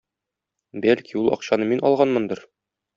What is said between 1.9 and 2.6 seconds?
алганмындыр?..